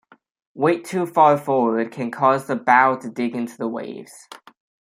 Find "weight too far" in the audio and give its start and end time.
0.55-1.37